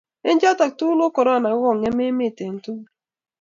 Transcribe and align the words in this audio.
eng 0.27 0.39
choto 0.41 0.65
tugul 0.77 0.99
ko 1.01 1.07
korona 1.15 1.47
ko 1.51 1.57
kikongem 1.59 1.97
emet 2.07 2.37
eng 2.45 2.57
tungul 2.63 2.89